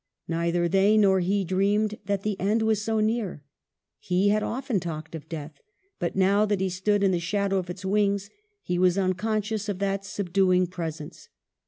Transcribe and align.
Neither 0.27 0.67
they 0.67 0.97
nor 0.97 1.19
he 1.19 1.43
dreamed 1.45 1.99
that 2.05 2.23
the 2.23 2.35
end 2.39 2.63
was 2.63 2.81
so 2.81 2.99
near; 2.99 3.43
he 3.99 4.29
had 4.29 4.41
often 4.41 4.79
talked 4.79 5.13
of 5.13 5.29
death, 5.29 5.61
but 5.99 6.15
now 6.15 6.43
that 6.43 6.59
he 6.59 6.69
stood 6.69 7.03
in 7.03 7.11
the 7.11 7.19
shadow 7.19 7.59
of 7.59 7.69
its 7.69 7.85
wings, 7.85 8.31
he 8.63 8.79
was 8.79 8.97
unconscious 8.97 9.69
of 9.69 9.77
that 9.77 10.03
subduing 10.03 10.65
presence. 10.65 11.29